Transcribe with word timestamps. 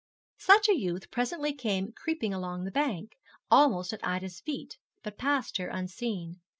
Such 0.39 0.67
a 0.67 0.75
youth 0.75 1.11
presently 1.11 1.53
came 1.53 1.91
creeping 1.91 2.33
along 2.33 2.63
the 2.63 2.71
bank, 2.71 3.19
almost 3.51 3.93
at 3.93 4.03
Ida's 4.03 4.39
feet, 4.41 4.79
but 5.03 5.19
passed 5.19 5.57
her 5.57 5.67
unseen. 5.67 6.41